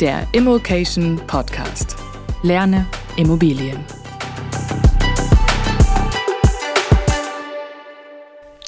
[0.00, 1.94] Der Immokation Podcast.
[2.42, 2.84] Lerne
[3.16, 3.78] Immobilien.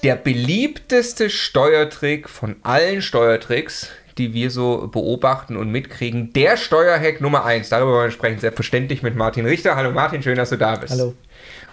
[0.05, 3.89] Der beliebteste Steuertrick von allen Steuertricks,
[4.19, 7.71] die wir so beobachten und mitkriegen, der Steuerhack Nummer 1.
[7.71, 9.75] Darüber wollen wir sprechen, selbstverständlich mit Martin Richter.
[9.75, 10.93] Hallo Martin, schön, dass du da bist.
[10.93, 11.15] Hallo.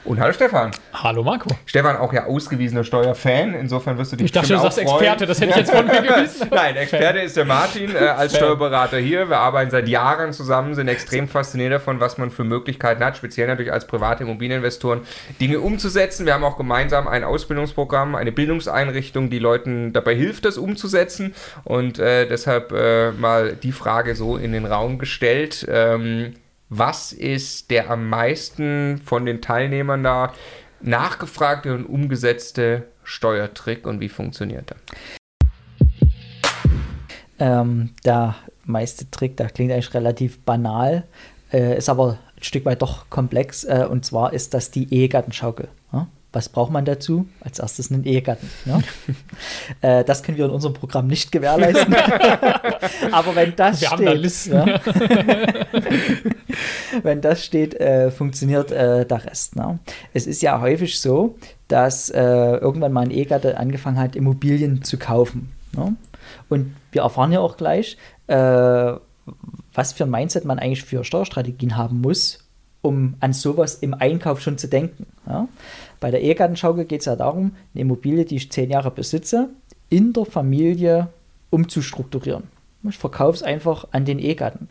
[0.05, 0.71] Und hallo Stefan.
[0.93, 1.49] Hallo Marco.
[1.65, 4.89] Stefan auch ja ausgewiesener Steuerfan, insofern wirst du dich Ich dachte, du sagst freuen.
[4.89, 6.45] Experte, das hätte ich jetzt von mir gewusst.
[6.51, 7.25] Nein, Experte Fan.
[7.25, 8.41] ist der Martin äh, als Fan.
[8.41, 9.29] Steuerberater hier.
[9.29, 13.47] Wir arbeiten seit Jahren zusammen, sind extrem fasziniert davon, was man für Möglichkeiten hat, speziell
[13.47, 15.01] natürlich als private Immobilieninvestoren,
[15.39, 16.25] Dinge umzusetzen.
[16.25, 21.33] Wir haben auch gemeinsam ein Ausbildungsprogramm, eine Bildungseinrichtung, die Leuten dabei hilft, das umzusetzen.
[21.63, 25.65] Und äh, deshalb äh, mal die Frage so in den Raum gestellt.
[25.71, 26.33] Ähm,
[26.77, 30.33] was ist der am meisten von den Teilnehmern da
[30.81, 34.77] nachgefragte und umgesetzte Steuertrick und wie funktioniert er?
[37.39, 38.35] Ähm, der
[38.65, 41.03] meiste Trick, der klingt eigentlich relativ banal,
[41.51, 43.63] äh, ist aber ein Stück weit doch komplex.
[43.65, 45.67] Äh, und zwar ist das die Ehegattenschaukel.
[45.91, 46.07] Ja?
[46.33, 47.27] Was braucht man dazu?
[47.41, 48.49] Als erstes einen Ehegatten.
[48.65, 48.81] Ne?
[49.81, 51.93] äh, das können wir in unserem Programm nicht gewährleisten.
[53.11, 54.79] Aber wenn das wir steht, da ja,
[57.03, 59.55] wenn das steht, äh, funktioniert äh, der Rest.
[59.55, 59.77] Ne?
[60.13, 64.97] Es ist ja häufig so, dass äh, irgendwann mal ein Ehegatte angefangen hat, Immobilien zu
[64.97, 65.51] kaufen.
[65.75, 65.95] Ne?
[66.49, 68.93] Und wir erfahren ja auch gleich, äh,
[69.73, 72.39] was für ein Mindset man eigentlich für Steuerstrategien haben muss,
[72.81, 75.05] um an sowas im Einkauf schon zu denken.
[75.27, 75.47] Ja?
[76.03, 79.47] Bei der Ehegattenschaukel geht es ja darum, eine Immobilie, die ich zehn Jahre besitze,
[79.87, 81.07] in der Familie
[81.49, 82.43] umzustrukturieren.
[82.89, 84.67] Ich verkaufe es einfach an den Ehegatten.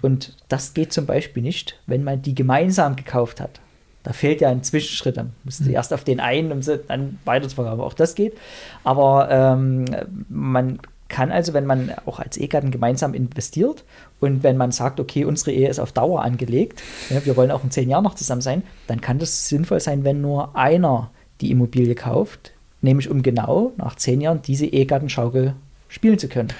[0.00, 3.58] Und das geht zum Beispiel nicht, wenn man die gemeinsam gekauft hat.
[4.04, 5.16] Da fehlt ja ein Zwischenschritt.
[5.16, 5.74] Dann musst du mhm.
[5.74, 7.80] erst auf den einen, um sie dann weiter zu verkaufen.
[7.80, 8.38] Auch das geht.
[8.84, 9.86] Aber ähm,
[10.28, 13.84] man kann also, wenn man auch als Ehegatten gemeinsam investiert
[14.20, 17.62] und wenn man sagt, okay, unsere Ehe ist auf Dauer angelegt, ja, wir wollen auch
[17.62, 21.10] in zehn Jahren noch zusammen sein, dann kann das sinnvoll sein, wenn nur einer
[21.40, 25.54] die Immobilie kauft, nämlich um genau nach zehn Jahren diese Ehegattenschaukel
[25.88, 26.52] spielen zu können.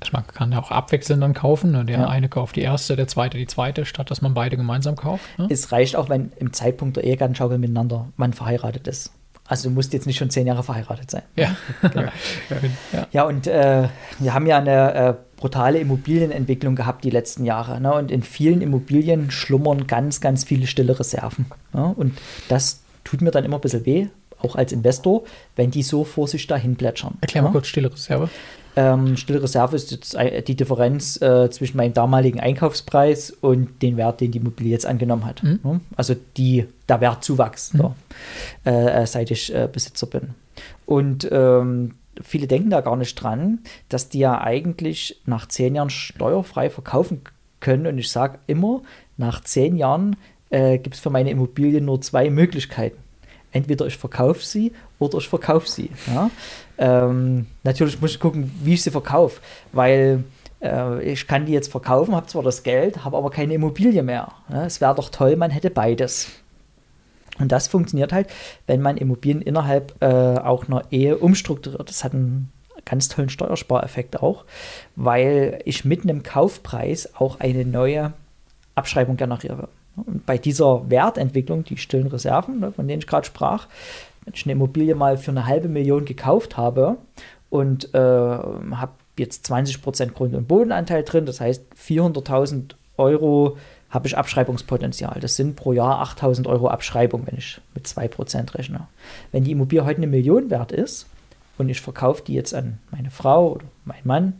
[0.00, 1.72] Also man kann ja auch abwechselnd dann kaufen.
[1.72, 1.84] Ne?
[1.84, 2.08] Der ja.
[2.08, 5.24] eine kauft die erste, der zweite die zweite, statt dass man beide gemeinsam kauft.
[5.38, 5.46] Ne?
[5.50, 9.12] Es reicht auch, wenn im Zeitpunkt der Ehegattenschaukel miteinander man verheiratet ist.
[9.46, 11.22] Also du musst jetzt nicht schon zehn Jahre verheiratet sein.
[11.36, 11.56] Ja.
[11.82, 12.10] Genau.
[12.92, 13.06] ja.
[13.12, 13.88] ja, und äh,
[14.18, 17.80] wir haben ja eine äh, brutale Immobilienentwicklung gehabt die letzten Jahre.
[17.80, 17.92] Ne?
[17.92, 21.46] Und in vielen Immobilien schlummern ganz, ganz viele stille Reserven.
[21.74, 21.92] Ne?
[21.96, 22.16] Und
[22.48, 24.08] das tut mir dann immer ein bisschen weh,
[24.38, 25.24] auch als Investor,
[25.56, 27.18] wenn die so vor sich dahin plätschern.
[27.20, 27.52] Erklär mal ja?
[27.52, 28.30] kurz stille Reserve.
[28.76, 30.16] Ähm, stille Reserve ist jetzt
[30.48, 35.24] die Differenz äh, zwischen meinem damaligen Einkaufspreis und dem Wert, den die Immobilie jetzt angenommen
[35.26, 35.42] hat.
[35.42, 35.60] Mhm.
[35.64, 35.80] Ja?
[35.96, 37.94] Also die, der Wertzuwachs, Mhm.
[38.64, 40.34] da, äh, seit ich äh, Besitzer bin.
[40.86, 41.92] Und ähm,
[42.22, 47.22] viele denken da gar nicht dran, dass die ja eigentlich nach zehn Jahren steuerfrei verkaufen
[47.60, 47.86] können.
[47.86, 48.82] Und ich sage immer,
[49.16, 50.16] nach zehn Jahren
[50.50, 52.98] äh, gibt es für meine Immobilie nur zwei Möglichkeiten.
[53.52, 55.90] Entweder ich verkaufe sie oder ich verkaufe sie.
[56.08, 56.30] Ja?
[56.78, 59.40] Ähm, natürlich muss ich gucken, wie ich sie verkaufe,
[59.72, 60.24] weil
[60.60, 64.32] äh, ich kann die jetzt verkaufen, habe zwar das Geld, habe aber keine Immobilie mehr.
[64.50, 64.64] Ja?
[64.64, 66.28] Es wäre doch toll, man hätte beides.
[67.38, 68.28] Und das funktioniert halt,
[68.66, 71.88] wenn man Immobilien innerhalb äh, auch einer Ehe umstrukturiert.
[71.88, 72.52] Das hat einen
[72.84, 74.44] ganz tollen Steuerspareffekt auch,
[74.94, 78.12] weil ich mit einem Kaufpreis auch eine neue
[78.74, 79.68] Abschreibung generiere.
[79.96, 83.68] Und bei dieser Wertentwicklung, die stillen Reserven, ne, von denen ich gerade sprach,
[84.24, 86.96] wenn ich eine Immobilie mal für eine halbe Million gekauft habe
[87.50, 93.56] und äh, habe jetzt 20% Grund- und Bodenanteil drin, das heißt 400.000 Euro
[93.90, 95.20] habe ich Abschreibungspotenzial.
[95.20, 98.88] Das sind pro Jahr 8.000 Euro Abschreibung, wenn ich mit 2% rechne.
[99.30, 101.06] Wenn die Immobilie heute eine Million wert ist
[101.58, 104.32] und ich verkaufe die jetzt an meine Frau oder meinen Mann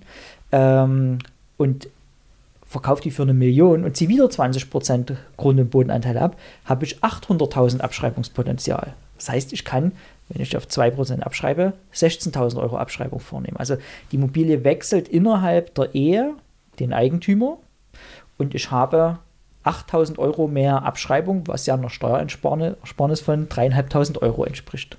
[0.51, 1.19] ähm,
[1.57, 1.89] und
[2.67, 6.99] verkaufe die für eine Million und ziehe wieder 20% Grund- und Bodenanteil ab, habe ich
[6.99, 8.95] 800.000 Abschreibungspotenzial.
[9.25, 9.93] Das heißt, ich kann,
[10.29, 13.57] wenn ich auf 2% abschreibe, 16.000 Euro Abschreibung vornehmen.
[13.57, 13.77] Also
[14.13, 16.35] die Immobilie wechselt innerhalb der Ehe
[16.79, 17.57] den Eigentümer
[18.37, 19.19] und ich habe
[19.65, 24.99] 8.000 Euro mehr Abschreibung, was ja einer Steuerersparnis von 3.500 Euro entspricht.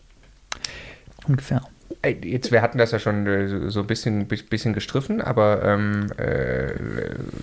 [1.28, 1.62] Ungefähr.
[2.01, 5.63] Ey, Jetzt, wir hatten das ja schon äh, so- ein bisschen, bi- bisschen gestriffen, aber
[5.63, 6.71] ähm, äh,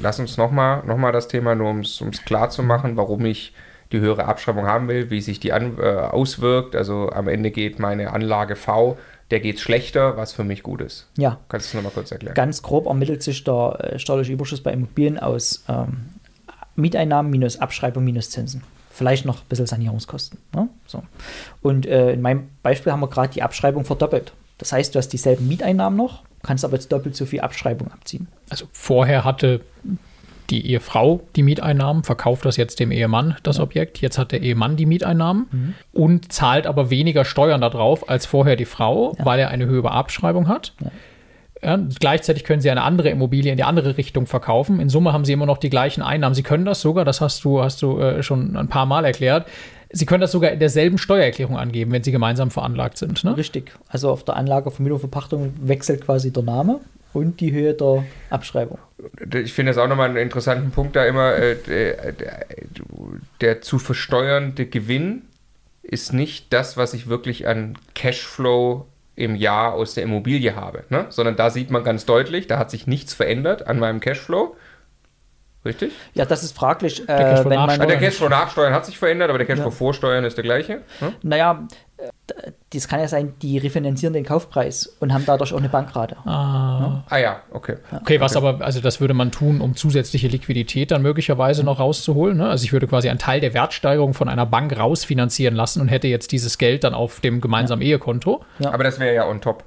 [0.01, 3.55] lass uns nochmal noch mal das Thema, nur um es klar zu machen, warum ich
[3.93, 6.75] die höhere Abschreibung haben will, wie sich die an, äh, auswirkt.
[6.75, 8.99] Also am Ende geht meine Anlage V,
[9.31, 11.09] der geht schlechter, was für mich gut ist.
[11.17, 12.35] Ja, Kannst du es nochmal kurz erklären?
[12.35, 16.11] Ganz grob ermittelt sich der äh, steuerliche Überschuss bei Immobilien aus ähm,
[16.77, 18.63] Mieteinnahmen minus Abschreibung minus Zinsen.
[18.91, 20.39] Vielleicht noch ein bisschen Sanierungskosten.
[20.55, 20.69] Ne?
[20.87, 21.03] So.
[21.63, 24.33] Und äh, in meinem Beispiel haben wir gerade die Abschreibung verdoppelt.
[24.59, 28.29] Das heißt, du hast dieselben Mieteinnahmen noch, kannst aber jetzt doppelt so viel Abschreibung abziehen.
[28.51, 29.63] Also vorher hatte
[30.53, 34.01] die Ehefrau die Mieteinnahmen, verkauft das jetzt dem Ehemann, das Objekt.
[34.01, 38.67] Jetzt hat der Ehemann die Mieteinnahmen und zahlt aber weniger Steuern darauf als vorher die
[38.67, 40.75] Frau, weil er eine höhere Abschreibung hat.
[41.63, 44.81] Ja, gleichzeitig können sie eine andere Immobilie in die andere Richtung verkaufen.
[44.81, 46.35] In Summe haben sie immer noch die gleichen Einnahmen.
[46.35, 49.47] Sie können das sogar, das hast du, hast du äh, schon ein paar Mal erklärt,
[49.91, 53.23] sie können das sogar in derselben Steuererklärung angeben, wenn sie gemeinsam veranlagt sind.
[53.23, 53.37] Ne?
[53.37, 53.73] Richtig.
[53.89, 56.81] Also auf der Anlage Vermietung Verpachtung wechselt quasi der Name
[57.13, 58.79] und die Höhe der Abschreibung.
[59.33, 62.47] Ich finde das auch nochmal einen interessanten Punkt da immer, äh, der, der,
[63.41, 65.23] der zu versteuernde Gewinn
[65.83, 68.87] ist nicht das, was ich wirklich an Cashflow
[69.17, 71.07] im Jahr aus der Immobilie habe, ne?
[71.11, 74.57] sondern da sieht man ganz deutlich, da hat sich nichts verändert an meinem Cashflow.
[75.65, 75.93] Richtig?
[76.15, 77.71] Ja, das ist fraglich, äh, Cashflow wenn man.
[77.71, 79.71] Ah, der Steuern Cashflow nachsteuern hat sich verändert, aber der Cashflow Ja.
[79.71, 80.81] vorsteuern ist der gleiche.
[81.01, 81.13] Ne?
[81.23, 81.92] Naja, äh,
[82.71, 86.17] das kann ja sein, die refinanzieren den Kaufpreis und haben dadurch auch eine Bankrate.
[86.25, 87.05] Ah.
[87.09, 87.77] Ah ja, okay.
[88.01, 92.39] Okay, was aber, also das würde man tun, um zusätzliche Liquidität dann möglicherweise noch rauszuholen.
[92.39, 92.49] Ne?
[92.49, 96.09] Also ich würde quasi einen Teil der Wertsteigerung von einer Bank rausfinanzieren lassen und hätte
[96.09, 98.45] jetzt dieses Geld dann auf dem gemeinsamen Ehekonto.
[98.59, 98.73] Ja.
[98.73, 99.65] Aber das wäre ja on top.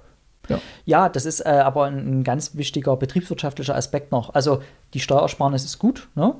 [0.85, 4.33] Ja, das ist äh, aber ein, ein ganz wichtiger betriebswirtschaftlicher Aspekt noch.
[4.33, 4.61] Also
[4.93, 6.35] die Steuersparnis ist gut, ne?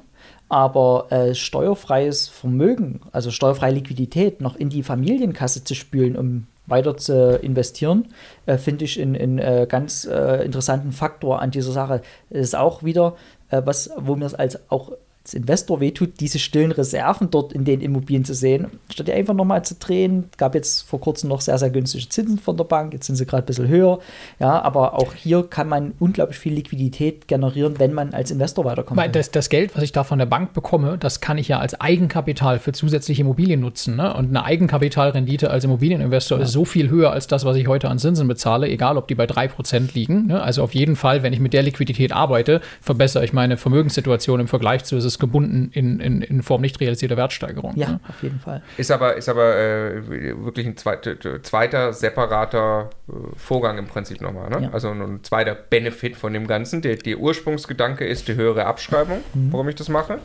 [0.50, 6.98] Aber äh, steuerfreies Vermögen, also steuerfreie Liquidität noch in die Familienkasse zu spülen, um weiter
[6.98, 8.08] zu investieren,
[8.46, 12.02] äh, finde ich einen äh, ganz äh, interessanten Faktor an dieser Sache.
[12.30, 13.16] Es ist auch wieder
[13.50, 14.92] äh, was, wo mir es als auch
[15.25, 19.34] als Investor wehtut, diese stillen Reserven dort in den Immobilien zu sehen, statt die einfach
[19.34, 20.25] nochmal zu drehen.
[20.38, 23.25] Gab jetzt vor kurzem noch sehr, sehr günstige Zinsen von der Bank, jetzt sind sie
[23.25, 23.98] gerade ein bisschen höher.
[24.39, 29.00] Ja, aber auch hier kann man unglaublich viel Liquidität generieren, wenn man als Investor weiterkommt.
[29.00, 31.58] Weil das, das Geld, was ich da von der Bank bekomme, das kann ich ja
[31.58, 33.96] als Eigenkapital für zusätzliche Immobilien nutzen.
[33.96, 34.13] Ne?
[34.13, 37.98] Und eine Eigenkapitalrendite als Immobilieninvestor ist so viel höher als das, was ich heute an
[37.98, 40.27] Zinsen bezahle, egal ob die bei 3% liegen.
[40.27, 40.39] Ne?
[40.39, 44.48] Also auf jeden Fall, wenn ich mit der Liquidität arbeite, verbessere ich meine Vermögenssituation im
[44.48, 47.74] Vergleich zu, es ist gebunden in, in, in Form nicht realisierter Wertsteigerung.
[47.76, 48.00] ja, Ne?
[48.08, 48.62] auf jeden Fall.
[48.78, 50.08] Ist aber, ist aber äh,
[50.44, 54.50] wirklich ein zweiter, zweiter separater äh, Vorgang im Prinzip nochmal.
[54.50, 54.64] Ne?
[54.64, 54.70] Ja.
[54.72, 56.82] Also ein, zweiter Benefit von dem Ganzen.
[56.82, 60.20] Der, der Ursprungsgedanke ist die höhere Abschreibung, warum ich das mache.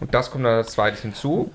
[0.00, 1.50] Und das kommt dann als zweites hinzu.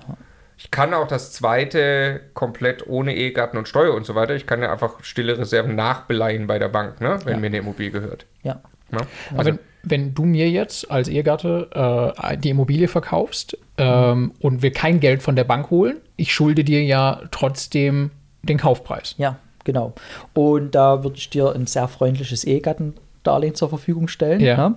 [0.58, 4.34] Ich kann auch das zweite komplett ohne Ehegatten und Steuer und so weiter.
[4.34, 7.18] Ich kann ja einfach stille Reserven nachbeleihen bei der Bank, ne?
[7.24, 7.40] wenn Ja.
[7.40, 8.26] mir eine Immobilie gehört.
[8.42, 8.60] Ja.
[8.90, 9.00] Ne?
[9.36, 15.00] Aber wenn, du mir jetzt als Ehegatte äh, die Immobilie verkaufst ähm, und wir kein
[15.00, 18.10] Geld von der Bank holen, ich schulde dir ja trotzdem
[18.42, 19.14] den Kaufpreis.
[19.18, 19.92] Ja, genau.
[20.34, 24.40] Und da würde ich dir ein sehr freundliches Ehegattendarlehen zur Verfügung stellen.
[24.40, 24.68] Ja.
[24.70, 24.74] ne?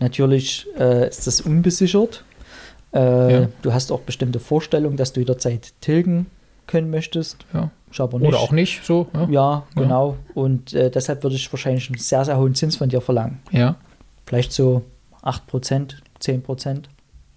[0.00, 2.24] Natürlich äh, ist das unbesichert.
[2.92, 3.48] Äh, Ja.
[3.62, 6.26] Du hast auch bestimmte Vorstellungen, dass du jederzeit tilgen
[6.66, 7.44] können möchtest.
[7.52, 7.70] Ja.
[7.90, 8.28] Ich aber nicht.
[8.28, 9.06] Oder auch nicht, so.
[9.14, 9.28] Ja.
[9.30, 10.16] Ja, genau.
[10.34, 13.40] Und äh, deshalb würde ich wahrscheinlich einen sehr, sehr hohen Zins von dir verlangen.
[13.50, 13.76] ja.
[14.28, 14.82] Vielleicht so
[15.22, 16.82] 8%, 10%.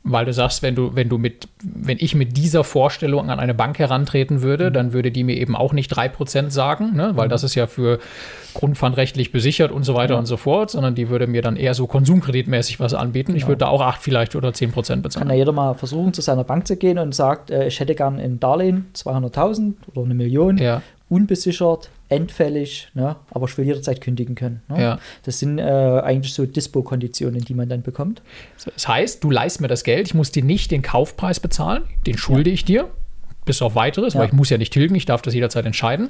[0.03, 3.53] Weil du sagst, wenn du, wenn du mit, wenn ich mit dieser Vorstellung an eine
[3.53, 7.11] Bank herantreten würde, dann würde die mir eben auch nicht 3% sagen, ne?
[7.15, 7.99] weil das ist ja für
[8.55, 10.19] grundpfandrechtlich besichert und so weiter Ja.
[10.19, 13.31] und so fort, sondern die würde mir dann eher so konsumkreditmäßig was anbieten.
[13.35, 13.49] Ich Genau.
[13.49, 15.29] würde da auch 8 vielleicht oder 10% Kann bezahlen.
[15.29, 18.19] ja jeder mal versuchen, zu seiner Bank zu gehen und sagt, äh, ich hätte gern
[18.19, 23.15] ein Darlehen, 200.000 oder eine Million, Ja, unbesichert, endfällig, ne?
[23.31, 24.61] aber ich will jederzeit kündigen können.
[24.67, 24.81] Ne?
[24.81, 24.99] ja.
[25.23, 28.21] Das sind äh, eigentlich so Dispo-Konditionen, die man dann bekommt.
[28.75, 32.17] Das heißt, du leist mir das Geld, ich muss dir nicht den Kaufpreis bezahlen, den
[32.17, 32.89] schulde ich dir,
[33.45, 34.19] bis auf weiteres, Ja.
[34.19, 36.09] weil ich muss ja nicht tilgen, ich darf das jederzeit entscheiden,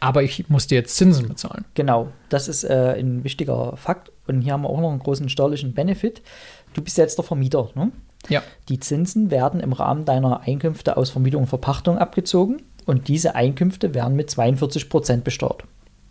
[0.00, 1.64] aber ich muss dir jetzt Zinsen bezahlen.
[1.74, 4.10] Genau, das ist äh, ein wichtiger Fakt.
[4.26, 6.22] Und hier haben wir auch noch einen großen steuerlichen Benefit.
[6.74, 7.68] Du bist jetzt der Vermieter.
[7.74, 7.92] Ne?
[8.28, 13.34] Ja, Die Zinsen werden im Rahmen deiner Einkünfte aus Vermietung und Verpachtung abgezogen und diese
[13.34, 15.64] Einkünfte werden mit 42 Prozent besteuert.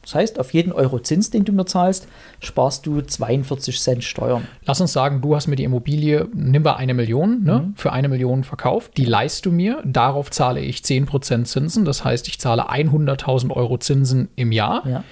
[0.04, 2.08] Das heißt, auf jeden Euro Zins, den du mir zahlst,
[2.40, 4.48] sparst du 42 Cent Steuern.
[4.66, 7.74] lass uns sagen, du hast mir die Immobilie, nimm wir eine Million, ne, Mhm.
[7.76, 12.28] für eine Million verkauft, die leist du mir, darauf zahle ich 10% Zinsen, das heißt,
[12.28, 14.88] ich zahle 100.000 Euro Zinsen im Jahr.
[14.88, 15.04] Ja,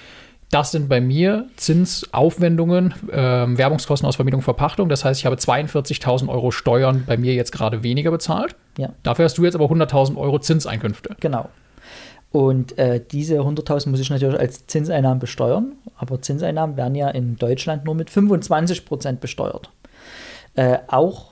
[0.51, 4.89] Das sind bei mir Zinsaufwendungen, ähm, Werbungskosten aus Vermietung und Verpachtung.
[4.89, 8.55] Das heißt, ich habe 42.000 Euro Steuern bei mir jetzt gerade weniger bezahlt.
[8.77, 11.15] ja, Dafür hast du jetzt aber 100.000 Euro Zinseinkünfte.
[11.19, 11.49] genau.
[12.31, 17.37] Und äh, diese 100.000 muss ich natürlich als Zinseinnahmen besteuern, aber Zinseinnahmen werden ja in
[17.37, 19.71] Deutschland nur mit 25 Prozent besteuert.
[20.53, 21.31] Äh, auch,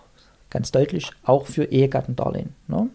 [0.50, 2.56] ganz deutlich, auch für Ehegattendarlehen.
[2.68, 2.88] Ne?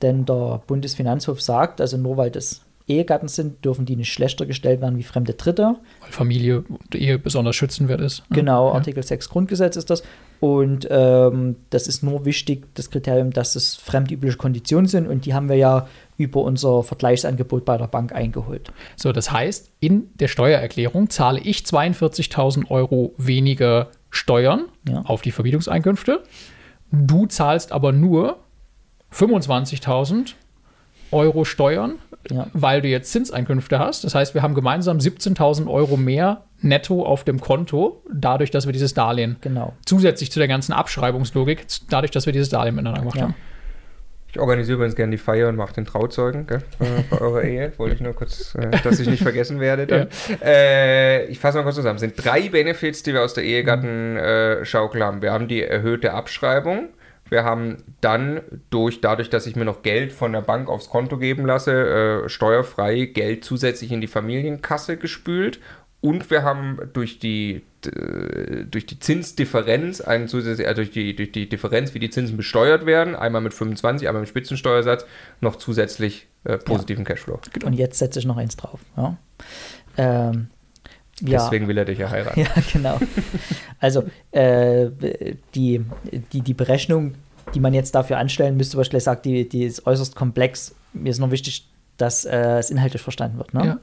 [0.00, 2.60] Denn der Bundesfinanzhof sagt, also nur weil das
[2.90, 5.76] Ehegatten sind, dürfen die nicht schlechter gestellt werden wie fremde Dritte.
[6.00, 8.20] Weil Familie und Ehe besonders schützenwert ist.
[8.30, 8.36] ne?
[8.36, 8.74] Genau, Ja.
[8.74, 10.02] Artikel 6 Grundgesetz ist das.
[10.40, 15.34] Und ähm, das ist nur wichtig, das Kriterium, dass es fremdübliche Konditionen sind und die
[15.34, 18.72] haben wir ja über unser Vergleichsangebot bei der Bank eingeholt.
[18.96, 25.02] So, das heißt, in der Steuererklärung zahle ich 42.000 Euro weniger Steuern Ja.
[25.02, 26.22] auf die Vermietungseinkünfte.
[26.90, 28.38] Du zahlst aber nur
[29.12, 30.34] 25.000
[31.12, 31.96] Euro Steuern,
[32.30, 32.46] Ja.
[32.52, 34.04] weil du jetzt Zinseinkünfte hast.
[34.04, 38.72] Das heißt, wir haben gemeinsam 17.000 Euro mehr netto auf dem Konto, dadurch, dass wir
[38.74, 39.72] dieses Darlehen Genau.
[39.86, 43.22] zusätzlich zu der ganzen Abschreibungslogik, dadurch, dass wir dieses Darlehen miteinander gemacht Ja.
[43.22, 43.34] haben.
[44.32, 47.72] Ich organisiere übrigens gerne die Feier und mache den Trauzeugen gell, äh, bei eurer Ehe.
[47.78, 49.88] Wollte ich nur kurz, äh, dass ich nicht vergessen werde.
[49.88, 50.08] Dann.
[50.40, 51.96] Äh, ich fasse mal kurz zusammen.
[51.96, 55.22] Es sind drei Benefits, die wir aus der Ehegatten-Schaukel haben.
[55.22, 56.90] Wir haben die erhöhte Abschreibung.
[57.30, 61.16] Wir haben dann durch, dadurch, dass ich mir noch Geld von der Bank aufs Konto
[61.16, 65.60] geben lasse, äh, steuerfrei Geld zusätzlich in die Familienkasse gespült.
[66.02, 67.62] Und wir haben durch die,
[68.70, 72.86] durch die Zinsdifferenz, einen zusätzlich, äh, durch, die, durch die Differenz, wie die Zinsen besteuert
[72.86, 75.04] werden, einmal mit 25, einmal mit Spitzensteuersatz,
[75.40, 77.38] noch zusätzlich äh, positiven Cashflow.
[77.64, 78.80] Und jetzt setze ich noch eins drauf.
[78.96, 79.16] Ja.
[79.96, 80.48] Ähm,
[81.20, 81.42] ja.
[81.44, 82.40] Deswegen will er dich ja heiraten.
[82.44, 82.98] Ja, genau.
[83.78, 84.90] Also äh,
[85.54, 85.84] die,
[86.32, 87.14] die, die Berechnung,
[87.54, 90.74] die man jetzt dafür anstellen müsste, was ich gleich sage, die, die ist äußerst komplex.
[90.92, 93.52] Mir ist noch wichtig, dass äh, es inhaltlich verstanden wird.
[93.54, 93.78] Ne?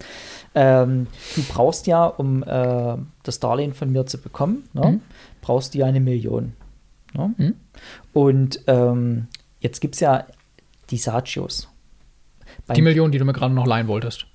[0.56, 5.02] Ähm, du brauchst ja, um äh, das Darlehen von mir zu bekommen, ne, Mhm.
[5.42, 6.54] brauchst du ja eine Million.
[7.14, 7.34] Ne?
[7.38, 7.56] Mhm.
[8.14, 9.28] Und ähm,
[9.60, 10.26] jetzt gibt es ja
[10.90, 11.68] die Sagios.
[12.76, 14.26] Die Million, die du mir gerade noch leihen wolltest.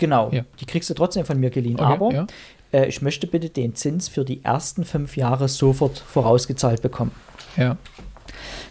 [0.00, 0.44] Genau, Ja.
[0.58, 1.78] die kriegst du trotzdem von mir geliehen.
[1.78, 2.26] Okay, aber ja.
[2.72, 7.12] äh, ich möchte bitte den Zins für die ersten fünf Jahre sofort vorausgezahlt bekommen.
[7.56, 7.76] Ja.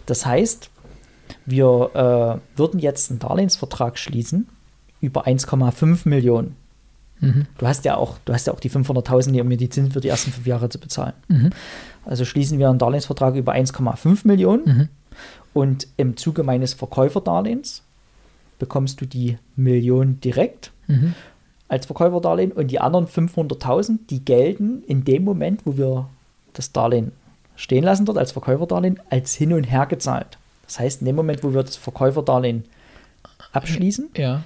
[0.06, 0.70] Das heißt,
[1.46, 4.48] wir äh, würden jetzt einen Darlehensvertrag schließen
[5.00, 6.56] über 1,5 Millionen.
[7.20, 7.46] Mhm.
[7.58, 10.00] Du hast ja auch, du hast ja auch die 500.000, um mir die Zinsen für
[10.00, 11.12] die ersten fünf Jahre zu bezahlen.
[11.28, 11.50] Mhm.
[12.04, 14.88] Also schließen wir einen Darlehensvertrag über 1,5 Millionen Mhm.
[15.52, 17.82] und im Zuge meines Verkäuferdarlehens
[18.58, 21.14] bekommst du die Million direkt Mhm.
[21.68, 26.08] als Verkäuferdarlehen und die anderen 500.000, die gelten in dem Moment, wo wir
[26.52, 27.12] das Darlehen
[27.56, 30.38] stehen lassen dort als Verkäuferdarlehen, als hin und her gezahlt.
[30.66, 32.64] Das heißt, in dem Moment, wo wir das Verkäuferdarlehen
[33.52, 34.42] abschließen, Ja.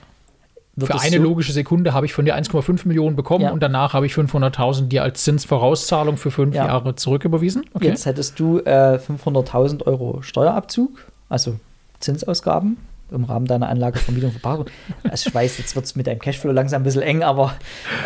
[0.76, 3.52] wird Für eine so, logische Sekunde habe ich von dir 1,5 Millionen bekommen Ja.
[3.52, 6.66] und danach habe ich 500.000 dir als Zinsvorauszahlung für fünf Ja.
[6.66, 7.64] Jahre zurücküberwiesen.
[7.74, 7.86] Okay.
[7.88, 10.90] Jetzt hättest du äh, 500.000 Euro Steuerabzug,
[11.28, 11.58] also
[12.00, 12.76] Zinsausgaben
[13.14, 14.66] im Rahmen deiner Anlage Vermietung und Verpackung.
[15.08, 17.54] Also ich weiß, jetzt wird es mit deinem Cashflow langsam ein bisschen eng, aber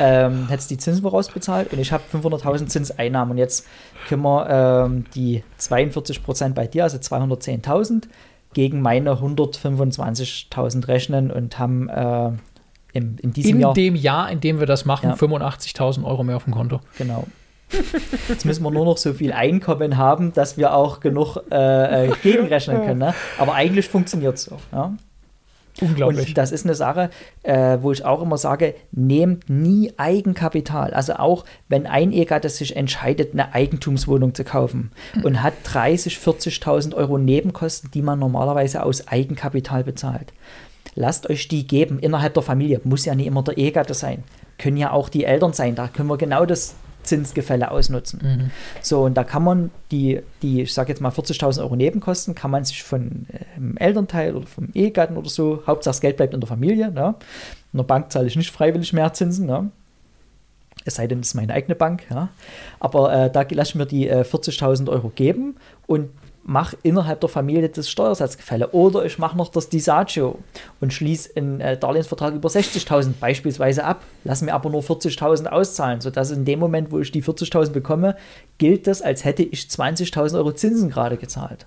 [0.01, 3.67] ähm, hättest die Zinsen vorausbezahlt und ich habe 500.000 Zinseinnahmen und jetzt
[4.09, 4.49] können wir
[4.87, 8.05] ähm, die 42 Prozent bei dir, also 210.000,
[8.55, 12.31] gegen meine 125.000 rechnen und haben äh,
[12.93, 13.75] im, in diesem In Jahr.
[13.75, 15.15] dem Jahr, in dem wir das machen, Ja.
[15.15, 16.81] 85.000 Euro mehr auf dem Konto.
[16.97, 17.27] Genau.
[18.29, 22.13] Jetzt müssen wir nur noch so viel Einkommen haben, dass wir auch genug äh, äh,
[22.23, 22.99] gegenrechnen können.
[22.99, 23.15] Ne?
[23.39, 24.57] Aber eigentlich funktioniert es so.
[24.73, 24.93] Ja?
[25.81, 26.29] Unglaublich.
[26.29, 27.11] Und das ist eine Sache,
[27.43, 30.93] äh, wo ich auch immer sage, nehmt nie Eigenkapital.
[30.93, 34.91] Also auch wenn ein Ehegatte sich entscheidet, eine Eigentumswohnung zu kaufen
[35.23, 40.33] und hat 30, 40.000 Euro Nebenkosten, die man normalerweise aus Eigenkapital bezahlt.
[40.95, 42.81] Lasst euch die geben innerhalb der Familie.
[42.85, 44.25] Muss ja nicht immer der Ehegatte sein.
[44.59, 45.77] Können ja auch die Eltern sein.
[45.77, 46.75] Da können wir genau das
[47.09, 48.51] Zinsgefälle ausnutzen.
[48.81, 52.51] So, und da kann man die, die ich sage jetzt mal 40.000 Euro Nebenkosten, kann
[52.51, 56.41] man sich von ähm, Elternteil oder vom Ehegatten oder so, Hauptsache das Geld bleibt in
[56.41, 56.91] der Familie.
[56.91, 57.15] Ne?
[57.73, 59.47] In der Bank zahle ich nicht freiwillig mehr Zinsen.
[59.47, 59.71] Ne?
[60.85, 62.05] Es sei denn, es ist meine eigene Bank.
[62.11, 62.29] Ja?
[62.79, 66.11] Aber äh, da lasse ich mir die äh, 40.000 Euro geben und
[66.49, 68.71] mache innerhalb der Familie das Steuersatzgefälle.
[68.71, 70.39] Oder ich mache noch das Disagio
[70.81, 76.01] und schließe einen äh, Darlehensvertrag über 60.000 beispielsweise ab, lasse mir aber nur 40.000 auszahlen,
[76.01, 78.17] sodass in dem Moment, wo ich die 40.000 bekomme,
[78.57, 81.67] gilt das, als hätte ich 20.000 Euro Zinsen gerade gezahlt.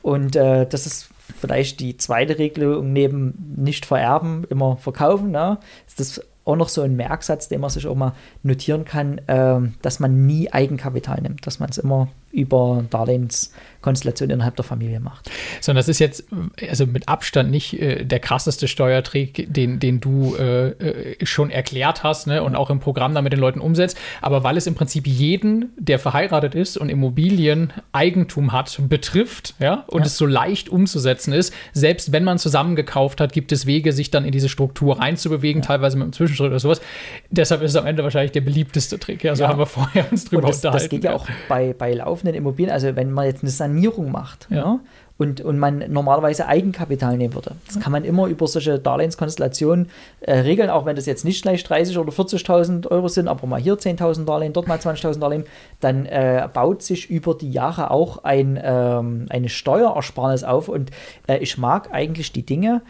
[0.00, 1.10] Und äh, das ist
[1.40, 5.32] vielleicht die zweite Regelung neben nicht vererben, immer verkaufen.
[5.32, 5.58] Ne?
[5.88, 8.12] Ist das auch noch so ein Merksatz, den man sich auch mal
[8.42, 12.84] notieren kann, ähm, dass man nie Eigenkapital nimmt, dass man es immer über
[13.82, 15.30] Darlehenskonstellation innerhalb der Familie macht.
[15.60, 16.24] Sondern das ist jetzt
[16.68, 22.02] also mit Abstand nicht äh, der krasseste Steuertrick, den, den du äh, äh, schon erklärt
[22.02, 23.98] hast ne, und auch im Programm dann mit den Leuten umsetzt.
[24.20, 30.00] Aber weil es im Prinzip jeden, der verheiratet ist und Immobilieneigentum hat, betrifft ja, und
[30.00, 30.06] Ja.
[30.06, 34.10] es so leicht umzusetzen ist, selbst wenn man zusammen gekauft hat, gibt es Wege, sich
[34.10, 36.80] dann in diese Struktur reinzubewegen, teilweise mit einem Zwischenschritt oder sowas.
[37.30, 39.24] Deshalb ist es am Ende wahrscheinlich der beliebteste Trick.
[39.24, 39.48] Ja, so Ja.
[39.48, 40.84] haben wir vorher uns drüber Und das, unterhalten.
[40.84, 44.46] das geht ja auch bei, bei laufenden Immobilien, also wenn man jetzt eine Sanierung macht
[44.50, 44.56] Ja.
[44.56, 44.80] ja.
[45.18, 47.52] und, und man normalerweise Eigenkapital nehmen würde.
[47.66, 49.88] Das kann man immer über solche Darlehenskonstellationen
[50.20, 53.60] äh, regeln, auch wenn das jetzt nicht gleich 30.000 oder 40.000 Euro sind, aber mal
[53.60, 55.44] hier 10.000 Darlehen, dort mal 20.000 Darlehen,
[55.80, 60.90] dann äh, baut sich über die Jahre auch ein, ähm, eine Steuerersparnis auf und
[61.28, 62.82] äh, ich mag eigentlich die Dinge,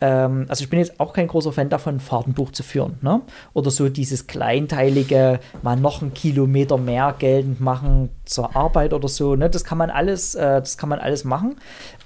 [0.00, 2.98] ähm, also ich bin jetzt auch kein großer Fan davon, ein Fahrtenbuch zu führen.
[3.02, 3.20] Ne?
[3.52, 9.34] Oder so dieses kleinteilige, mal noch einen Kilometer mehr geltend machen zur Arbeit oder so.
[9.34, 9.50] Ne?
[9.50, 11.56] Das kann man alles, äh, das kann man alles machen.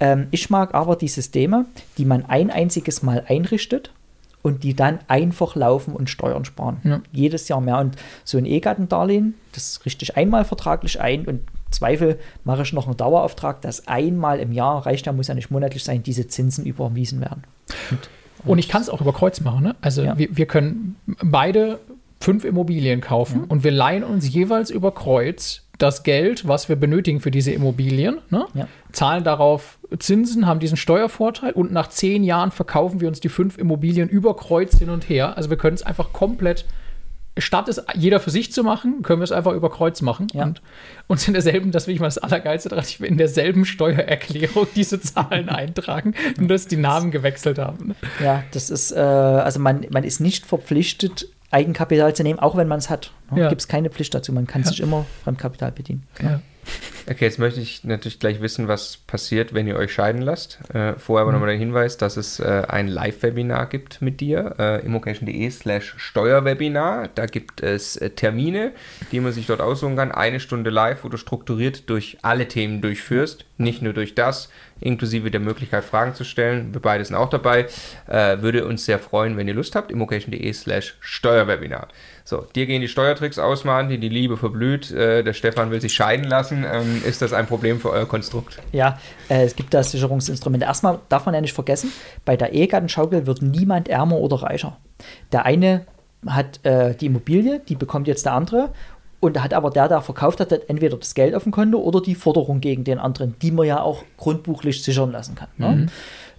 [0.00, 1.66] Ähm, ich mag aber die Systeme,
[1.98, 3.92] die man ein einziges Mal einrichtet
[4.42, 6.81] und die dann einfach laufen und Steuern sparen.
[6.85, 7.00] Ja.
[7.12, 7.78] Jedes Jahr mehr.
[7.78, 11.42] Und so ein E-Gartendarlehen, das richte ich einmal vertraglich ein und
[11.73, 15.51] Zweifel mache ich noch einen Dauerauftrag, dass einmal im Jahr, reicht ja, muss ja nicht
[15.51, 17.45] monatlich sein, diese Zinsen überwiesen werden.
[18.45, 19.63] Und ich kann es auch über Kreuz machen.
[19.65, 19.77] Ne?
[19.81, 20.19] Also Ja.
[20.19, 21.79] wir, wir können beide
[22.21, 27.19] fünf Immobilien kaufen und wir leihen uns jeweils über Kreuz das Geld, was wir benötigen
[27.21, 28.47] für diese Immobilien, ne?
[28.55, 28.69] Ja.
[28.93, 33.59] zahlen darauf Zinsen, haben diesen Steuervorteil und nach zehn Jahren verkaufen wir uns die fünf
[33.59, 35.37] Immobilien über Kreuz hin und her.
[35.37, 36.67] Also wir können es einfach komplett,
[37.38, 40.42] statt es jeder für sich zu machen, können wir es einfach über Kreuz machen Ja.
[40.45, 40.61] und
[41.07, 44.66] uns in derselben, das will ich mal das Allergeilste daran, ich will in derselben Steuererklärung
[44.77, 47.88] diese Zahlen eintragen und dass die Namen gewechselt haben.
[47.88, 47.95] ne?
[48.23, 52.66] Ja, das ist, äh, also man, man ist nicht verpflichtet, Eigenkapital zu nehmen, auch wenn
[52.68, 53.12] man es hat.
[53.37, 53.49] Ja.
[53.51, 54.33] Gibt es keine Pflicht dazu.
[54.33, 56.07] Man kann sich immer Fremdkapital bedienen.
[56.23, 56.40] Ja.
[57.11, 60.61] Okay, jetzt möchte ich natürlich gleich wissen, was passiert, wenn ihr euch scheiden lasst.
[60.73, 64.87] Äh, vorher aber nochmal der Hinweis, dass es äh, ein Live-Webinar gibt mit dir, äh,
[64.87, 67.09] immocation.de slash Steuerwebinar.
[67.09, 68.73] Da gibt es äh, Termine,
[69.11, 70.12] die man sich dort aussuchen kann.
[70.12, 74.49] Eine Stunde live, wo du strukturiert durch alle Themen durchführst, nicht nur durch das,
[74.83, 76.73] inklusive der Möglichkeit, Fragen zu stellen.
[76.73, 77.66] Wir beide sind auch dabei.
[78.09, 79.90] Äh, würde uns sehr freuen, wenn ihr Lust habt.
[79.90, 81.88] immocation.de slash Steuerwebinar.
[82.25, 84.90] So, dir gehen die Steuertricks aus, die die Liebe verblüht.
[84.90, 86.64] Äh, der Stefan will sich scheiden lassen.
[86.71, 88.59] Ähm, ist das ein Problem für euer Konstrukt?
[88.73, 90.66] Ja, äh, es gibt da Sicherungsinstrumente.
[90.66, 91.92] Erstmal darf man ja nicht vergessen,
[92.25, 94.79] bei der Ehegattenschaukel wird niemand ärmer oder reicher.
[95.33, 95.87] Der eine
[96.27, 98.73] hat äh, die Immobilie, die bekommt jetzt der andere.
[99.23, 101.79] Und da hat aber der, der verkauft hat, hat entweder das Geld auf dem Konto
[101.79, 105.47] oder die Forderung gegen den anderen, die man ja auch grundbuchlich sichern lassen kann.
[105.59, 105.87] Ne?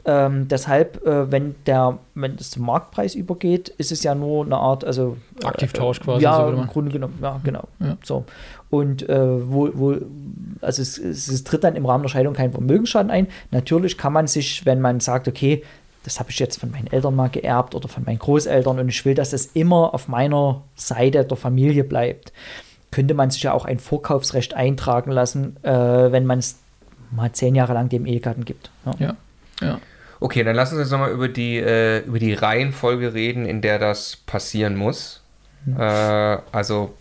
[0.05, 4.57] Ähm, deshalb, äh, wenn der, wenn es zum Marktpreis übergeht, ist es ja nur eine
[4.57, 7.69] Art, also äh, Aktivtausch quasi, Ja, so im Grunde genommen, ja, genau.
[7.79, 7.95] Ja.
[8.03, 8.25] So.
[8.69, 9.95] Und äh, wo, wo,
[10.59, 13.27] also es, es, es tritt dann im Rahmen der Scheidung kein Vermögensschaden ein.
[13.51, 15.63] Natürlich kann man sich, wenn man sagt, okay,
[16.03, 19.05] das habe ich jetzt von meinen Eltern mal geerbt oder von meinen Großeltern und ich
[19.05, 22.33] will, dass es immer auf meiner Seite der Familie bleibt,
[22.93, 26.59] könnte man sich ja auch ein Vorkaufsrecht eintragen lassen, äh, wenn man es
[27.09, 28.69] mal zehn Jahre lang dem Ehegatten gibt.
[28.85, 28.93] Ja.
[28.99, 29.15] Ja,
[29.61, 29.79] ja.
[30.19, 33.79] Okay, dann lass uns jetzt nochmal über die, äh, über die Reihenfolge reden, in der
[33.79, 35.21] das passieren muss.
[35.75, 35.81] Äh,
[36.51, 36.93] also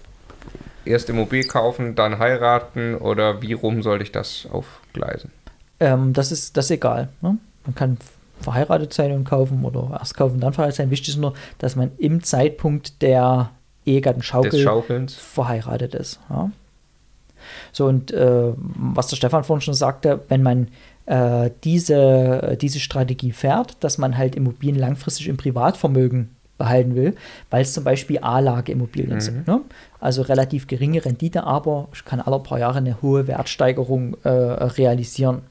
[0.87, 5.31] erst Immobilie kaufen, dann heiraten oder wie rum sollte ich das aufgleisen?
[5.79, 7.11] Ähm, das, ist, das ist egal.
[7.21, 7.37] Ne?
[7.67, 7.99] Man kann
[8.41, 10.91] verheiratet sein und kaufen oder erst kaufen, dann verheiratet sein.
[10.91, 13.51] Wichtig ist nur, dass man im Zeitpunkt der
[13.87, 16.21] Ehegattenschaukel verheiratet ist.
[16.31, 16.51] Ja.
[17.73, 20.69] So, und äh, was der Stefan vorhin schon sagte, wenn man
[21.07, 27.17] äh, diese, diese Strategie fährt, dass man halt Immobilien langfristig im Privatvermögen behalten will,
[27.51, 29.21] weil es zum Beispiel A-Lage-Immobilien mhm.
[29.21, 29.49] sind.
[29.49, 29.61] Ne?
[30.01, 35.43] Also relativ geringe Rendite, aber ich kann alle paar Jahre eine hohe Wertsteigerung äh, realisieren.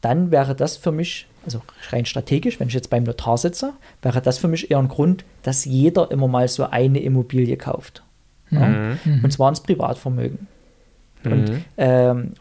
[0.00, 4.22] Dann wäre das für mich, also rein strategisch, wenn ich jetzt beim Notar sitze, wäre
[4.22, 8.02] das für mich eher ein Grund, dass jeder immer mal so eine Immobilie kauft.
[8.50, 8.58] Mhm.
[8.58, 8.68] Ja?
[8.68, 9.24] Mhm.
[9.24, 10.46] Und zwar ins Privatvermögen.
[11.24, 11.64] Und mhm.
[11.76, 12.32] ähm,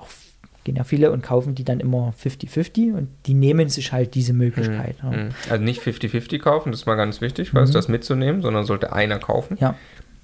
[0.64, 4.34] gehen ja viele und kaufen die dann immer 50-50 und die nehmen sich halt diese
[4.34, 5.02] Möglichkeit.
[5.04, 5.12] Mhm.
[5.12, 5.18] Ja.
[5.18, 5.30] Mhm.
[5.50, 7.74] Also nicht 50-50 kaufen, das ist mal ganz wichtig, was mhm.
[7.74, 9.58] das mitzunehmen, sondern sollte einer kaufen.
[9.60, 9.76] Ja.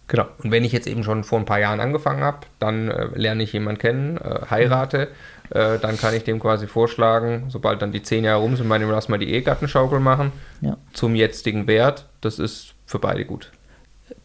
[0.07, 0.25] Genau.
[0.43, 3.43] Und wenn ich jetzt eben schon vor ein paar Jahren angefangen habe, dann äh, lerne
[3.43, 5.09] ich jemanden kennen, äh, heirate,
[5.49, 8.85] äh, dann kann ich dem quasi vorschlagen, sobald dann die zehn Jahre rum sind, meine,
[8.85, 10.31] lass mal die Ehegattenschaukel machen.
[10.61, 10.77] Ja.
[10.93, 12.05] Zum jetzigen Wert.
[12.21, 13.51] Das ist für beide gut.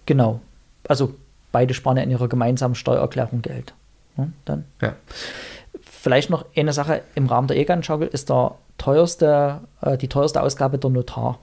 [0.07, 0.41] Genau.
[0.87, 1.15] Also
[1.53, 3.75] beide sparen ja in ihrer gemeinsamen Steuererklärung Geld.
[4.17, 4.65] Ja, dann.
[4.81, 4.95] Ja.
[5.83, 10.79] Vielleicht noch eine Sache im Rahmen der E-Gun-Schaukel ist der teuerste, äh, die teuerste Ausgabe
[10.79, 11.39] der Notar.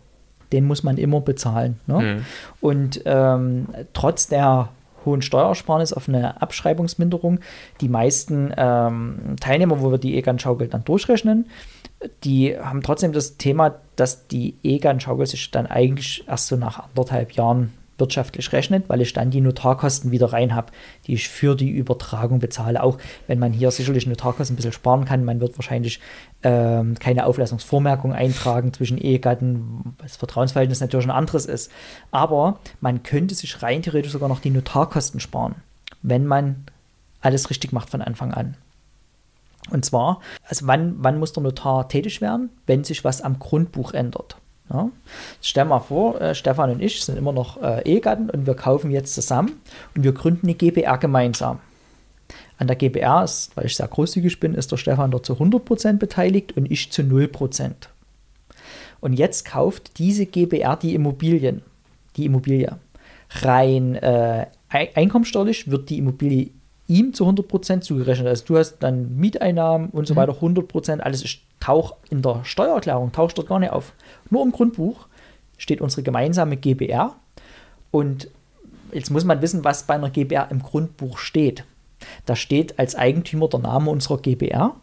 [0.51, 1.79] Den muss man immer bezahlen.
[1.87, 1.99] Ne?
[1.99, 2.25] Mhm.
[2.61, 4.69] Und ähm, trotz der
[5.05, 7.39] hohen Steuersparnis auf eine Abschreibungsminderung,
[7.81, 11.49] die meisten ähm, Teilnehmer, wo wir die E-Gun-Schaukel dann durchrechnen,
[12.23, 17.31] die haben trotzdem das Thema, dass die E-Gun-Schaukel sich dann eigentlich erst so nach anderthalb
[17.31, 20.71] Jahren wirtschaftlich rechnet, weil ich dann die Notarkosten wieder rein habe,
[21.05, 22.83] die ich für die Übertragung bezahle.
[22.83, 25.99] Auch wenn man hier sicherlich Notarkosten ein bisschen sparen kann, man wird wahrscheinlich
[26.43, 31.71] ähm, keine Auflassungsvormerkung eintragen zwischen Ehegatten, das Vertrauensverhältnis natürlich ein anderes ist.
[32.11, 35.55] Aber man könnte sich rein theoretisch sogar noch die Notarkosten sparen,
[36.01, 36.65] wenn man
[37.21, 38.55] alles richtig macht von Anfang an.
[39.69, 43.93] Und zwar, also wann, wann muss der Notar tätig werden, wenn sich was am Grundbuch
[43.93, 44.37] ändert.
[44.71, 44.89] Ja.
[45.41, 48.91] Stell mal vor, äh, Stefan und ich sind immer noch äh, Ehegatten und wir kaufen
[48.91, 49.61] jetzt zusammen
[49.95, 51.59] und wir gründen eine GBR gemeinsam.
[52.57, 55.93] An der GBR ist, weil ich sehr großzügig bin, ist der Stefan dort zu 100%
[55.93, 57.71] beteiligt und ich zu 0%.
[58.99, 61.61] Und jetzt kauft diese GBR die Immobilien,
[62.15, 62.77] die Immobilie.
[63.29, 66.49] Rein äh, einkommensteuerlich wird die Immobilie
[66.87, 68.27] ihm zu 100% zugerechnet.
[68.27, 70.17] Also du hast dann Mieteinnahmen und so mhm.
[70.19, 73.93] weiter, 100%, alles ist tauch in der Steuererklärung, taucht dort gar nicht auf.
[74.29, 75.07] Nur im Grundbuch
[75.57, 77.15] steht unsere gemeinsame GBR
[77.91, 78.29] und
[78.91, 81.65] jetzt muss man wissen, was bei einer GBR im Grundbuch steht.
[82.25, 84.75] Da steht als Eigentümer der Name unserer GBR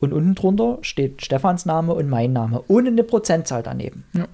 [0.00, 4.04] und unten drunter steht Stefans Name und mein Name, ohne eine Prozentzahl daneben.
[4.12, 4.26] Ja.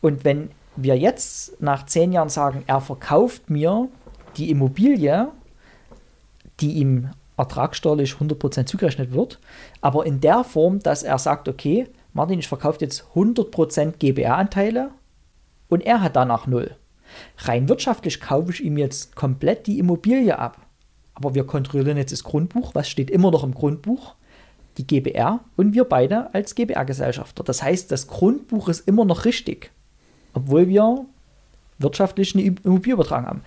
[0.00, 3.88] Und wenn wir jetzt nach zehn Jahren sagen, er verkauft mir
[4.36, 5.28] die Immobilie,
[6.60, 9.38] die ihm ertragssteuerlich 100% zugerechnet wird,
[9.80, 14.90] aber in der Form, dass er sagt, okay, Martin, ich verkaufe jetzt 100% GBR-Anteile
[15.68, 16.74] und er hat danach null.
[17.38, 20.58] Rein wirtschaftlich kaufe ich ihm jetzt komplett die Immobilie ab.
[21.14, 24.14] Aber wir kontrollieren jetzt das Grundbuch, was steht immer noch im Grundbuch,
[24.76, 27.42] die GBR und wir beide als GBR-Gesellschafter.
[27.42, 29.72] Das heißt, das Grundbuch ist immer noch richtig,
[30.32, 31.06] obwohl wir
[31.78, 33.42] wirtschaftlich eine Immobilie übertragen haben.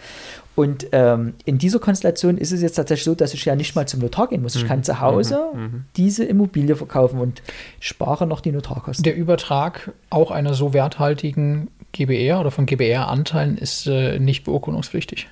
[0.55, 3.87] Und ähm, in dieser Konstellation ist es jetzt tatsächlich so, dass ich ja nicht mal
[3.87, 4.55] zum Notar gehen muss.
[4.55, 4.83] Ich kann mhm.
[4.83, 5.61] zu Hause mhm.
[5.61, 5.85] mhm.
[5.95, 7.41] diese Immobilie verkaufen und
[7.79, 9.03] spare noch die Notarkosten.
[9.03, 15.27] Der Übertrag auch einer so werthaltigen GBR oder von GBR-Anteilen ist äh, nicht beurkundungspflichtig.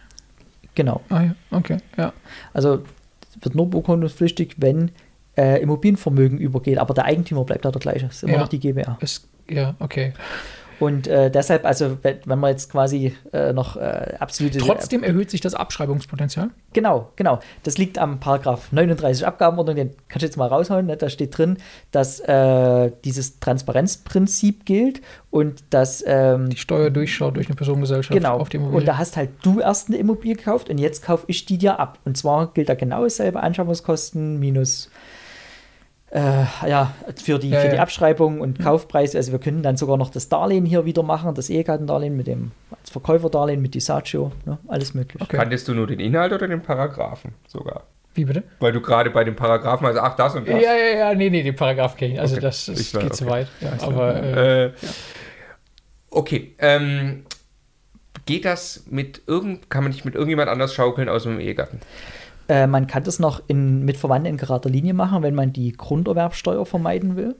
[0.75, 1.01] Genau.
[1.09, 2.13] Ah ja, okay, ja.
[2.53, 2.83] Also
[3.41, 4.91] wird nur beurkundungspflichtig, wenn
[5.37, 8.07] äh, Immobilienvermögen übergeht, aber der Eigentümer bleibt da der gleiche.
[8.07, 8.39] Es ist immer ja.
[8.39, 8.97] noch die GBR.
[9.01, 10.13] Es, ja, okay.
[10.79, 14.59] Und äh, deshalb, also wenn man jetzt quasi äh, noch äh, absolute.
[14.59, 16.49] Trotzdem erhöht sich das Abschreibungspotenzial?
[16.73, 17.39] Genau, genau.
[17.63, 20.85] Das liegt am Paragraph 39 Abgabenordnung, den kannst du jetzt mal raushauen.
[20.85, 20.97] Ne?
[20.97, 21.57] Da steht drin,
[21.91, 26.03] dass äh, dieses Transparenzprinzip gilt und dass.
[26.07, 28.37] Ähm, die Steuer durchschaut durch eine Personengesellschaft genau.
[28.37, 28.79] auf die Immobilie.
[28.79, 31.79] Und da hast halt du erst eine Immobilie gekauft und jetzt kaufe ich die dir
[31.79, 31.99] ab.
[32.05, 34.89] Und zwar gilt da genau dasselbe: Anschaffungskosten minus
[36.11, 37.81] äh, ja, für die, ja, für die ja.
[37.81, 39.15] Abschreibung und Kaufpreis.
[39.15, 42.51] Also wir können dann sogar noch das Darlehen hier wieder machen, das Ehegattendarlehen mit dem
[42.71, 44.57] als Verkäuferdarlehen mit Disagio, ne?
[44.67, 45.21] alles möglich.
[45.21, 45.37] Okay.
[45.37, 47.83] Kanntest du nur den Inhalt oder den Paragraphen sogar?
[48.15, 48.43] Wie bitte?
[48.59, 50.61] Weil du gerade bei den Paragraphen, also ach, das und das.
[50.61, 52.19] Ja, ja, ja, nee, nee, den Paragraph kenne ich.
[52.19, 52.41] Also okay.
[52.41, 53.11] das, das geht okay.
[53.11, 53.47] zu weit.
[53.61, 54.71] Ja, aber, äh, äh,
[56.11, 57.25] Okay, ähm,
[58.25, 61.79] geht das mit irgend, kann man nicht mit irgendjemand anders schaukeln aus dem Ehegatten?
[62.49, 65.71] Äh, man kann das noch in, mit Verwandten in gerader Linie machen, wenn man die
[65.71, 67.35] Grunderwerbsteuer vermeiden will.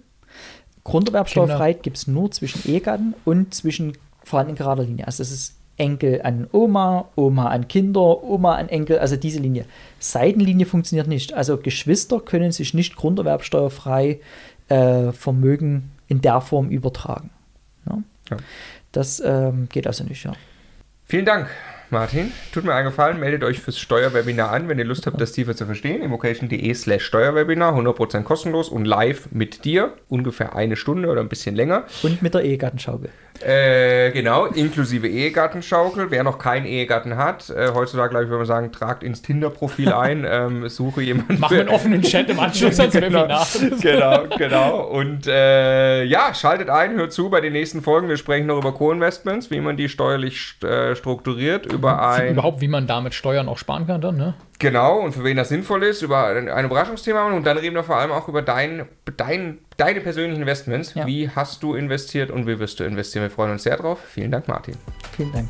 [0.83, 5.07] Grunderwerbsteuerfreiheit gibt es nur zwischen Ehegatten und zwischen Verwandten in gerader Linie.
[5.07, 9.65] Also das ist Enkel an Oma, Oma an Kinder, Oma an Enkel, also diese Linie.
[9.97, 11.33] Seitenlinie funktioniert nicht.
[11.33, 14.19] Also Geschwister können sich nicht grunderwerbsteuerfrei
[14.67, 17.31] äh, Vermögen in der Form übertragen.
[17.87, 18.03] Ja?
[18.29, 18.37] Ja.
[18.91, 20.33] Das ähm, geht also nicht, ja.
[21.05, 21.49] Vielen Dank,
[21.91, 22.31] Martin.
[22.53, 25.55] Tut mir einen Gefallen, meldet euch fürs Steuerwebinar an, wenn ihr Lust habt, das tiefer
[25.55, 26.01] zu verstehen.
[26.01, 31.55] immocation.de slash Steuerwebinar, 100% kostenlos und live mit dir, ungefähr eine Stunde oder ein bisschen
[31.55, 31.85] länger.
[32.03, 33.09] Und mit der Ehegattenschaukel.
[33.41, 36.11] Äh, genau, inklusive Ehegattenschaukel.
[36.11, 39.93] Wer noch keinen Ehegatten hat, äh, heutzutage, glaube ich, würde man sagen, tragt ins Tinder-Profil
[39.93, 41.39] ein, ähm, suche jemanden.
[41.49, 43.47] Wir einen offenen Chat im Anschluss ans genau, Webinar.
[43.81, 44.81] genau, genau.
[44.87, 48.09] Und äh, ja, schaltet ein, hört zu bei den nächsten Folgen.
[48.09, 52.33] Wir sprechen noch über Co-Investments, wie man die steuerlich äh, strukturiert, über ein.
[52.33, 54.35] Überhaupt, wie man damit Steuern auch sparen kann dann, ne?
[54.59, 57.83] Genau, und für wen das sinnvoll ist, über ein, ein Überraschungsthema und dann reden wir
[57.83, 60.93] vor allem auch über dein, dein, deine persönlichen Investments.
[60.93, 61.07] Ja.
[61.07, 63.23] Wie hast du investiert und wie wirst du investieren?
[63.23, 63.99] Wir freuen uns sehr drauf.
[64.05, 64.75] Vielen Dank, Martin.
[65.15, 65.49] Vielen Dank.